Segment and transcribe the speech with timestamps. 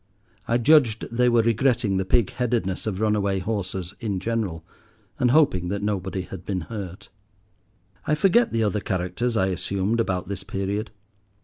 [0.47, 4.65] I judged they were regretting the pig headedness of runaway horses in general,
[5.19, 7.09] and hoping that nobody had been hurt.
[8.07, 10.89] I forget the other characters I assumed about this period.